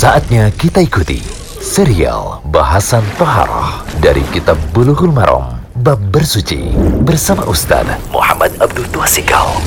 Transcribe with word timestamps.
Saatnya 0.00 0.48
kita 0.56 0.80
ikuti 0.80 1.20
serial 1.60 2.40
bahasan 2.48 3.04
Toharoh 3.20 3.84
dari 4.00 4.24
Kitab 4.32 4.56
Bulughul 4.72 5.12
Maram 5.12 5.60
Bab 5.84 6.00
Bersuci 6.08 6.72
bersama 7.04 7.44
Ustaz 7.44 7.84
Muhammad 8.08 8.48
Abdul 8.64 8.88
Tuasikal. 8.96 9.60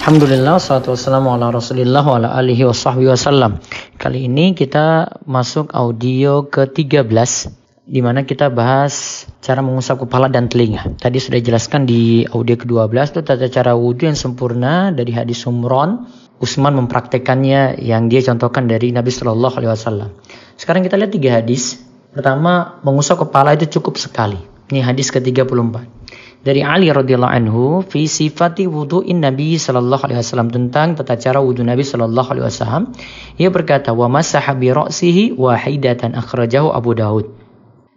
Alhamdulillah, 0.00 0.56
salatu 0.56 0.96
wassalamu 0.96 1.36
ala 1.36 1.52
rasulillah 1.52 2.00
wa 2.00 2.16
ala 2.16 2.32
alihi 2.40 2.64
wa 2.64 2.72
wasallam. 2.72 3.60
Kali 4.00 4.24
ini 4.24 4.56
kita 4.56 5.20
masuk 5.28 5.68
audio 5.76 6.48
ke-13 6.48 7.04
di 7.84 8.00
mana 8.00 8.24
kita 8.24 8.48
bahas 8.48 9.28
cara 9.44 9.60
mengusap 9.60 10.08
kepala 10.08 10.32
dan 10.32 10.48
telinga. 10.48 10.96
Tadi 10.96 11.20
sudah 11.20 11.44
jelaskan 11.44 11.84
di 11.84 12.24
audio 12.32 12.56
ke-12 12.56 12.96
itu 13.12 13.20
tata 13.20 13.52
cara 13.52 13.76
wudhu 13.76 14.08
yang 14.08 14.16
sempurna 14.16 14.96
dari 14.96 15.12
hadis 15.12 15.44
Umron 15.44 16.08
Utsman 16.38 16.74
mempraktekannya 16.78 17.82
yang 17.82 18.06
dia 18.06 18.22
contohkan 18.22 18.70
dari 18.70 18.94
Nabi 18.94 19.10
Shallallahu 19.10 19.58
Alaihi 19.58 19.72
Wasallam. 19.74 20.10
Sekarang 20.54 20.86
kita 20.86 20.94
lihat 20.94 21.10
tiga 21.10 21.30
hadis. 21.42 21.82
Pertama, 22.14 22.78
mengusap 22.86 23.26
kepala 23.26 23.58
itu 23.58 23.78
cukup 23.78 23.98
sekali. 23.98 24.38
Ini 24.70 24.86
hadis 24.86 25.10
ke-34. 25.10 25.98
Dari 26.38 26.62
Ali 26.62 26.86
radhiyallahu 26.88 27.34
anhu 27.34 27.62
fi 27.82 28.06
sifati 28.06 28.70
wudu'in 28.70 29.18
Nabi 29.18 29.58
sallallahu 29.58 30.06
alaihi 30.06 30.22
wasallam 30.22 30.54
tentang 30.54 30.94
tata 30.94 31.18
cara 31.18 31.42
wudu 31.42 31.66
Nabi 31.66 31.82
sallallahu 31.82 32.28
alaihi 32.30 32.46
wasallam. 32.46 32.94
Ia 33.42 33.50
berkata, 33.50 33.90
"Wa 33.90 34.06
masaha 34.06 34.54
bi 34.54 34.70
ra'sihi 34.70 35.34
wahidatan 35.34 36.14
akhrajahu 36.14 36.70
Abu 36.70 36.94
Daud." 36.94 37.26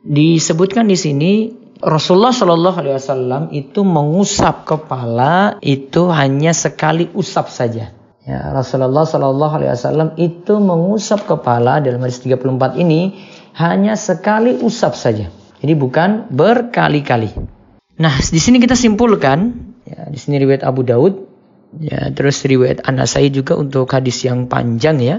Disebutkan 0.01 0.89
di 0.89 0.97
sini 0.97 1.33
Rasulullah 1.81 2.33
Shallallahu 2.33 2.77
Alaihi 2.77 2.97
Wasallam 2.97 3.43
itu 3.53 3.85
mengusap 3.85 4.65
kepala 4.65 5.61
itu 5.61 6.09
hanya 6.09 6.53
sekali 6.57 7.09
usap 7.13 7.53
saja. 7.53 7.93
Ya, 8.21 8.53
Rasulullah 8.53 9.01
Shallallahu 9.01 9.53
Alaihi 9.57 9.73
Wasallam 9.73 10.09
itu 10.21 10.61
mengusap 10.61 11.25
kepala 11.25 11.81
dalam 11.81 12.05
hadis 12.05 12.21
34 12.21 12.77
ini 12.77 13.17
hanya 13.57 13.97
sekali 13.97 14.61
usap 14.61 14.93
saja. 14.93 15.33
Jadi 15.57 15.73
bukan 15.73 16.29
berkali-kali. 16.29 17.33
Nah, 17.97 18.13
di 18.21 18.37
sini 18.37 18.61
kita 18.61 18.77
simpulkan, 18.77 19.73
ya, 19.85 20.05
di 20.09 20.17
sini 20.21 20.37
riwayat 20.37 20.61
Abu 20.61 20.85
Daud, 20.85 21.13
ya, 21.81 22.13
terus 22.13 22.45
riwayat 22.45 22.85
Anasai 22.85 23.33
juga 23.33 23.57
untuk 23.57 23.89
hadis 23.89 24.21
yang 24.21 24.45
panjang 24.45 25.01
ya. 25.01 25.17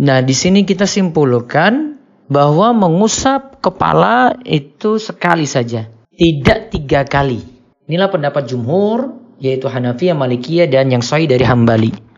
Nah, 0.00 0.24
di 0.24 0.32
sini 0.32 0.64
kita 0.64 0.88
simpulkan 0.88 2.00
bahwa 2.32 2.72
mengusap 2.72 3.60
kepala 3.60 4.40
itu 4.44 4.96
sekali 4.96 5.44
saja, 5.44 5.84
tidak 6.16 6.72
tiga 6.72 7.04
kali. 7.04 7.44
Inilah 7.88 8.08
pendapat 8.08 8.48
jumhur, 8.48 9.20
yaitu 9.36 9.68
Hanafi, 9.68 10.12
Malikiyah, 10.12 10.68
dan 10.68 10.88
yang 10.88 11.04
sahih 11.04 11.28
dari 11.28 11.44
Hambali. 11.44 12.11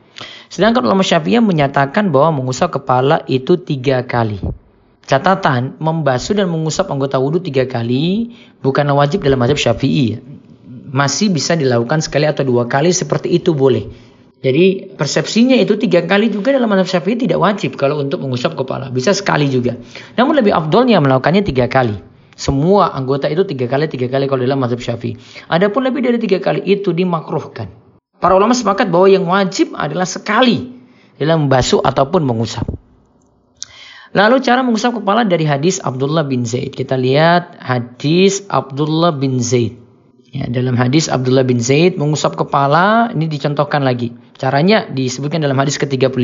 Sedangkan 0.49 0.87
ulama 0.87 1.03
Syafi'iyah 1.03 1.43
menyatakan 1.43 2.15
bahwa 2.15 2.43
mengusap 2.43 2.79
kepala 2.79 3.27
itu 3.27 3.59
tiga 3.59 4.07
kali. 4.07 4.39
Catatan, 5.05 5.77
membasuh 5.77 6.33
dan 6.33 6.49
mengusap 6.49 6.89
anggota 6.89 7.21
wudhu 7.21 7.45
tiga 7.45 7.69
kali 7.69 8.33
bukanlah 8.65 8.97
wajib 8.97 9.21
dalam 9.21 9.37
mazhab 9.37 9.61
Syafi'i. 9.61 10.17
Masih 10.95 11.29
bisa 11.29 11.59
dilakukan 11.59 12.01
sekali 12.01 12.25
atau 12.25 12.47
dua 12.47 12.65
kali 12.71 12.95
seperti 12.95 13.35
itu 13.37 13.53
boleh. 13.53 13.85
Jadi 14.41 14.97
persepsinya 14.97 15.57
itu 15.61 15.77
tiga 15.77 16.05
kali 16.09 16.33
juga 16.33 16.57
dalam 16.57 16.71
mazhab 16.73 16.89
Syafi'i 16.89 17.21
tidak 17.21 17.37
wajib 17.37 17.77
kalau 17.77 18.01
untuk 18.01 18.25
mengusap 18.25 18.57
kepala. 18.57 18.89
Bisa 18.89 19.13
sekali 19.13 19.53
juga. 19.53 19.77
Namun 20.17 20.41
lebih 20.41 20.57
afdolnya 20.57 21.05
melakukannya 21.05 21.45
tiga 21.45 21.69
kali. 21.69 22.01
Semua 22.35 22.97
anggota 22.97 23.29
itu 23.29 23.45
tiga 23.45 23.69
kali, 23.69 23.87
tiga 23.87 24.09
kali 24.09 24.25
kalau 24.25 24.41
dalam 24.41 24.57
mazhab 24.57 24.81
Syafi'i. 24.81 25.21
Adapun 25.53 25.85
lebih 25.85 26.01
dari 26.01 26.17
tiga 26.17 26.41
kali 26.41 26.65
itu 26.65 26.97
dimakruhkan. 26.97 27.84
Para 28.25 28.41
ulama 28.41 28.57
sepakat 28.57 28.89
bahwa 28.89 29.05
yang 29.05 29.29
wajib 29.29 29.77
adalah 29.77 30.09
sekali 30.09 30.81
dalam 31.21 31.45
membasuh 31.45 31.85
ataupun 31.85 32.25
mengusap. 32.25 32.65
Lalu 34.17 34.41
cara 34.41 34.65
mengusap 34.65 34.97
kepala 34.97 35.29
dari 35.29 35.45
hadis 35.45 35.77
Abdullah 35.85 36.25
bin 36.25 36.49
Zaid. 36.49 36.73
Kita 36.73 36.97
lihat 36.97 37.61
hadis 37.61 38.49
Abdullah 38.49 39.13
bin 39.13 39.45
Zaid. 39.45 39.77
Ya, 40.33 40.49
dalam 40.49 40.73
hadis 40.73 41.13
Abdullah 41.13 41.45
bin 41.45 41.61
Zaid 41.61 42.01
mengusap 42.01 42.41
kepala 42.41 43.13
ini 43.13 43.29
dicontohkan 43.29 43.85
lagi. 43.85 44.17
Caranya 44.41 44.89
disebutkan 44.89 45.45
dalam 45.45 45.61
hadis 45.61 45.77
ke-35 45.77 46.17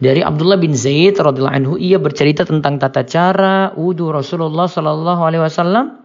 dari 0.00 0.24
Abdullah 0.24 0.56
bin 0.56 0.72
Zaid 0.72 1.20
radhiyallahu 1.20 1.52
anhu 1.52 1.74
ia 1.76 2.00
bercerita 2.00 2.48
tentang 2.48 2.80
tata 2.80 3.04
cara 3.04 3.76
wudu 3.76 4.08
Rasulullah 4.08 4.72
sallallahu 4.72 5.20
alaihi 5.20 5.44
wasallam. 5.44 6.00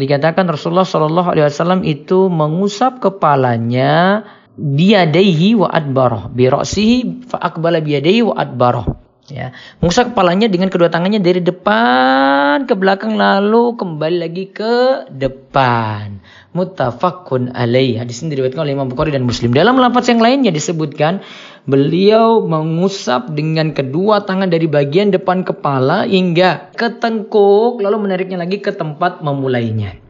Dikatakan 0.00 0.48
Rasulullah 0.48 0.88
sallallahu 0.88 1.28
alaihi 1.36 1.44
wasallam 1.44 1.84
itu 1.84 2.32
mengusap 2.32 3.04
kepalanya 3.04 4.24
biyadaihi 4.56 5.56
wa 5.56 5.68
adbarah 5.72 6.28
bi 6.28 6.48
ra'sihi 6.48 7.28
fa 7.28 7.40
aqbala 7.40 7.80
biyadaihi 7.80 8.22
wa 8.26 8.34
adbarah 8.36 8.86
ya. 9.32 9.56
Mengusap 9.80 10.12
kepalanya 10.12 10.46
dengan 10.52 10.68
kedua 10.68 10.92
tangannya 10.92 11.24
dari 11.24 11.40
depan 11.40 12.68
ke 12.68 12.74
belakang 12.76 13.16
lalu 13.16 13.74
kembali 13.80 14.16
lagi 14.20 14.44
ke 14.52 15.08
depan. 15.08 16.20
Muttafaqun 16.52 17.56
alaih. 17.56 18.04
Hadis 18.04 18.20
ini 18.20 18.36
diriwayatkan 18.36 18.60
oleh 18.60 18.76
Imam 18.76 18.92
Bukhari 18.92 19.08
dan 19.08 19.24
Muslim. 19.24 19.56
Dalam 19.56 19.80
lafaz 19.80 20.12
yang 20.12 20.20
lainnya 20.20 20.52
disebutkan 20.52 21.24
beliau 21.64 22.44
mengusap 22.44 23.32
dengan 23.32 23.72
kedua 23.72 24.26
tangan 24.26 24.50
dari 24.50 24.66
bagian 24.66 25.14
depan 25.14 25.46
kepala 25.46 26.04
hingga 26.04 26.74
ke 26.74 26.98
tengkuk 26.98 27.78
lalu 27.78 28.02
menariknya 28.02 28.42
lagi 28.42 28.58
ke 28.58 28.74
tempat 28.74 29.22
memulainya 29.22 30.01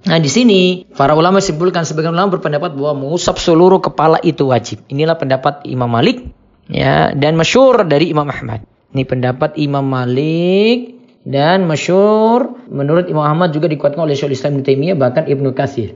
Nah 0.00 0.16
di 0.16 0.30
sini 0.32 0.88
para 0.88 1.12
ulama 1.12 1.44
simpulkan 1.44 1.84
sebagian 1.84 2.16
ulama 2.16 2.40
berpendapat 2.40 2.72
bahwa 2.72 3.04
mengusap 3.04 3.36
seluruh 3.36 3.84
kepala 3.84 4.16
itu 4.24 4.48
wajib. 4.48 4.80
Inilah 4.88 5.20
pendapat 5.20 5.68
Imam 5.68 5.92
Malik 5.92 6.24
ya 6.72 7.12
dan 7.12 7.36
masyur 7.36 7.84
dari 7.84 8.08
Imam 8.08 8.24
Ahmad. 8.24 8.64
Ini 8.96 9.04
pendapat 9.04 9.60
Imam 9.60 9.84
Malik 9.84 10.96
dan 11.28 11.68
masyur 11.68 12.64
menurut 12.72 13.12
Imam 13.12 13.28
Ahmad 13.28 13.52
juga 13.52 13.68
dikuatkan 13.68 14.08
oleh 14.08 14.16
Syaikhul 14.16 14.36
Islam 14.40 14.50
Ibnu 14.56 14.64
Taimiyah 14.64 14.96
bahkan 14.96 15.28
Ibnu 15.28 15.52
Katsir. 15.52 15.92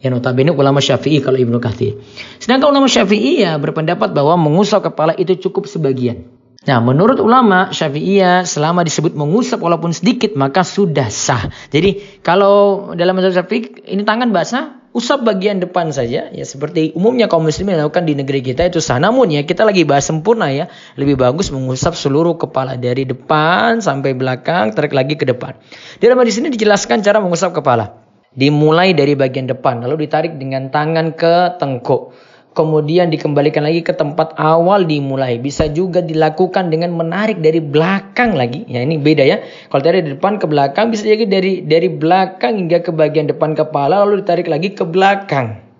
Ya 0.00 0.08
notabene 0.08 0.54
ulama 0.54 0.80
Syafi'i 0.80 1.20
kalau 1.20 1.36
Ibnu 1.36 1.60
Katsir. 1.60 2.00
Sedangkan 2.40 2.72
ulama 2.72 2.88
Syafi'i 2.88 3.44
ya 3.44 3.58
berpendapat 3.60 4.14
bahwa 4.16 4.38
mengusap 4.40 4.88
kepala 4.88 5.12
itu 5.18 5.36
cukup 5.36 5.68
sebagian. 5.68 6.24
Nah, 6.60 6.76
menurut 6.76 7.16
ulama 7.24 7.72
Syafi'iyah 7.72 8.44
selama 8.44 8.84
disebut 8.84 9.16
mengusap 9.16 9.64
walaupun 9.64 9.96
sedikit 9.96 10.36
maka 10.36 10.60
sudah 10.60 11.08
sah. 11.08 11.48
Jadi, 11.72 12.20
kalau 12.20 12.92
dalam 12.92 13.16
mazhab 13.16 13.32
Syafi'i 13.32 13.88
ini 13.88 14.04
tangan 14.04 14.28
basah, 14.28 14.84
usap 14.92 15.24
bagian 15.24 15.56
depan 15.56 15.88
saja 15.88 16.28
ya 16.28 16.44
seperti 16.44 16.92
umumnya 16.92 17.32
kaum 17.32 17.48
muslimin 17.48 17.80
lakukan 17.80 18.04
di 18.04 18.12
negeri 18.12 18.44
kita 18.44 18.68
itu 18.68 18.76
sah. 18.84 19.00
Namun 19.00 19.32
ya 19.32 19.48
kita 19.48 19.64
lagi 19.64 19.88
bahas 19.88 20.04
sempurna 20.04 20.52
ya, 20.52 20.68
lebih 21.00 21.16
bagus 21.16 21.48
mengusap 21.48 21.96
seluruh 21.96 22.36
kepala 22.36 22.76
dari 22.76 23.08
depan 23.08 23.80
sampai 23.80 24.12
belakang, 24.12 24.76
tarik 24.76 24.92
lagi 24.92 25.16
ke 25.16 25.24
depan. 25.24 25.56
Dalam 25.96 26.20
hadis 26.20 26.44
ini 26.44 26.52
dijelaskan 26.52 27.00
cara 27.00 27.24
mengusap 27.24 27.56
kepala. 27.56 28.04
Dimulai 28.36 28.92
dari 28.92 29.16
bagian 29.16 29.48
depan 29.48 29.80
lalu 29.80 30.04
ditarik 30.04 30.36
dengan 30.36 30.68
tangan 30.68 31.16
ke 31.16 31.56
tengkuk 31.56 32.14
kemudian 32.54 33.08
dikembalikan 33.10 33.62
lagi 33.62 33.82
ke 33.86 33.94
tempat 33.94 34.34
awal 34.36 34.84
dimulai. 34.86 35.38
Bisa 35.38 35.70
juga 35.70 36.02
dilakukan 36.02 36.70
dengan 36.70 36.94
menarik 36.94 37.38
dari 37.38 37.62
belakang 37.62 38.34
lagi. 38.34 38.66
Ya 38.66 38.82
ini 38.82 38.98
beda 38.98 39.22
ya. 39.22 39.42
Kalau 39.70 39.82
dari 39.82 40.02
depan 40.02 40.42
ke 40.42 40.46
belakang 40.50 40.90
bisa 40.90 41.06
jadi 41.06 41.26
dari 41.26 41.62
dari 41.62 41.88
belakang 41.90 42.58
hingga 42.58 42.82
ke 42.82 42.90
bagian 42.90 43.30
depan 43.30 43.54
kepala 43.54 44.02
lalu 44.02 44.22
ditarik 44.22 44.50
lagi 44.50 44.74
ke 44.74 44.82
belakang. 44.82 45.70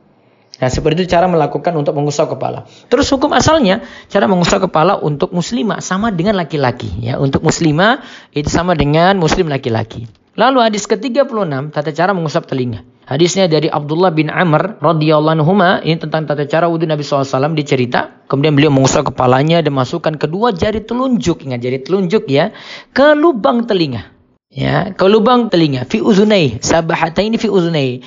Nah, 0.60 0.68
seperti 0.68 1.08
itu 1.08 1.16
cara 1.16 1.24
melakukan 1.24 1.72
untuk 1.72 1.96
mengusap 1.96 2.36
kepala. 2.36 2.68
Terus 2.92 3.08
hukum 3.08 3.32
asalnya 3.32 3.80
cara 4.12 4.28
mengusap 4.28 4.68
kepala 4.68 5.00
untuk 5.00 5.32
muslimah 5.32 5.80
sama 5.80 6.12
dengan 6.12 6.36
laki-laki 6.36 7.00
ya. 7.00 7.16
Untuk 7.16 7.40
muslimah 7.40 8.04
itu 8.36 8.52
sama 8.52 8.76
dengan 8.76 9.16
muslim 9.16 9.48
laki-laki. 9.48 10.04
Lalu 10.36 10.60
hadis 10.60 10.84
ke-36 10.84 11.72
tata 11.72 11.90
cara 11.96 12.12
mengusap 12.12 12.44
telinga. 12.44 12.84
Hadisnya 13.10 13.50
dari 13.50 13.66
Abdullah 13.66 14.14
bin 14.14 14.30
Amr 14.30 14.78
radhiyallahu 14.78 15.42
anhu 15.42 15.54
ini 15.82 15.98
tentang 15.98 16.30
tata 16.30 16.46
cara 16.46 16.70
wudhu 16.70 16.86
Nabi 16.86 17.02
SAW 17.02 17.58
dicerita. 17.58 18.22
Kemudian 18.30 18.54
beliau 18.54 18.70
mengusap 18.70 19.10
kepalanya 19.10 19.58
dan 19.66 19.74
masukkan 19.74 20.14
kedua 20.14 20.54
jari 20.54 20.78
telunjuk, 20.86 21.42
ingat 21.42 21.58
jari 21.58 21.82
telunjuk 21.82 22.30
ya, 22.30 22.54
ke 22.94 23.18
lubang 23.18 23.66
telinga. 23.66 24.14
Ya, 24.50 24.94
ke 24.94 25.06
lubang 25.10 25.50
telinga. 25.50 25.90
Fi 25.90 25.98
uzunai, 25.98 26.62
ini 26.62 27.36
fi 27.38 27.48
uzunai. 27.50 28.02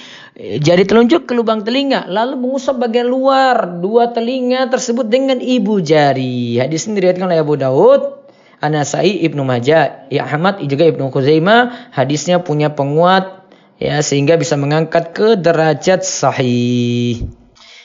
Jari 0.63 0.83
telunjuk 0.87 1.27
ke 1.27 1.35
lubang 1.35 1.67
telinga, 1.67 2.07
lalu 2.07 2.39
mengusap 2.39 2.79
bagian 2.79 3.11
luar 3.11 3.83
dua 3.83 4.15
telinga 4.15 4.71
tersebut 4.71 5.03
dengan 5.11 5.43
ibu 5.43 5.83
jari. 5.83 6.63
Hadis 6.63 6.87
ini 6.87 7.03
diriwayatkan 7.03 7.27
oleh 7.27 7.43
Abu 7.43 7.55
Daud, 7.59 8.01
Anasai 8.63 9.19
Ibnu 9.27 9.43
Majah, 9.43 10.07
ya 10.07 10.23
Ahmad 10.23 10.63
juga 10.63 10.87
Ibnu 10.87 11.11
Khuzaimah. 11.11 11.91
Hadisnya 11.91 12.39
punya 12.39 12.71
penguat 12.71 13.42
ya 13.77 14.01
sehingga 14.01 14.37
bisa 14.37 14.57
mengangkat 14.59 15.13
ke 15.15 15.39
derajat 15.39 16.05
sahih. 16.05 17.29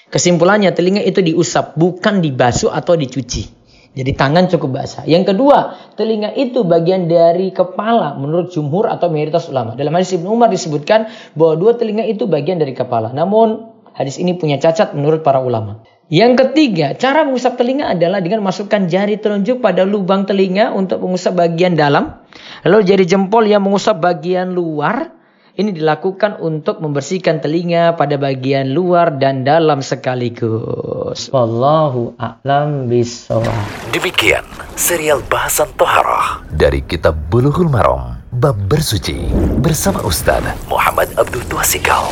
Kesimpulannya 0.09 0.73
telinga 0.73 1.05
itu 1.05 1.21
diusap 1.21 1.77
bukan 1.77 2.25
dibasuh 2.25 2.73
atau 2.73 2.97
dicuci. 2.97 3.59
Jadi 3.99 4.15
tangan 4.15 4.47
cukup 4.47 4.79
basah. 4.79 5.03
Yang 5.11 5.35
kedua, 5.35 5.75
telinga 5.99 6.31
itu 6.39 6.63
bagian 6.63 7.11
dari 7.11 7.51
kepala 7.51 8.15
menurut 8.15 8.55
jumhur 8.55 8.87
atau 8.87 9.11
mayoritas 9.11 9.51
ulama. 9.51 9.75
Dalam 9.75 9.91
hadis 9.97 10.15
Ibnu 10.15 10.29
Umar 10.39 10.55
disebutkan 10.55 11.11
bahwa 11.35 11.59
dua 11.59 11.73
telinga 11.75 12.07
itu 12.07 12.31
bagian 12.31 12.63
dari 12.63 12.79
kepala. 12.79 13.11
Namun 13.11 13.75
hadis 13.99 14.23
ini 14.23 14.39
punya 14.39 14.63
cacat 14.63 14.95
menurut 14.95 15.27
para 15.27 15.43
ulama. 15.43 15.83
Yang 16.09 16.47
ketiga, 16.47 16.97
cara 16.97 17.27
mengusap 17.27 17.61
telinga 17.61 17.93
adalah 17.93 18.25
dengan 18.25 18.41
masukkan 18.41 18.89
jari 18.89 19.21
telunjuk 19.21 19.61
pada 19.61 19.85
lubang 19.85 20.25
telinga 20.25 20.73
untuk 20.73 21.05
mengusap 21.05 21.37
bagian 21.37 21.77
dalam. 21.77 22.23
Lalu 22.65 22.81
jari 22.87 23.05
jempol 23.05 23.45
yang 23.45 23.67
mengusap 23.67 23.99
bagian 24.01 24.55
luar. 24.55 25.18
Ini 25.59 25.75
dilakukan 25.75 26.39
untuk 26.39 26.79
membersihkan 26.79 27.43
telinga 27.43 27.99
pada 27.99 28.15
bagian 28.15 28.71
luar 28.71 29.19
dan 29.19 29.43
dalam 29.43 29.83
sekaligus. 29.83 31.35
Wallahu 31.35 32.15
a'lam 32.15 32.87
bishawab. 32.87 33.91
Demikian 33.91 34.47
serial 34.79 35.19
bahasan 35.27 35.67
Toharoh 35.75 36.47
dari 36.55 36.79
kitab 36.87 37.19
Bulughul 37.27 37.67
Maram 37.67 38.23
Bab 38.31 38.55
Bersuci 38.71 39.19
bersama 39.59 39.99
Ustaz 40.07 40.47
Muhammad 40.71 41.11
Abdul 41.19 41.43
Tuasikal. 41.51 42.07